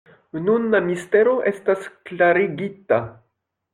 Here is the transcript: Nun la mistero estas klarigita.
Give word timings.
Nun 0.45 0.63
la 0.75 0.79
mistero 0.85 1.35
estas 1.51 1.85
klarigita. 2.11 3.03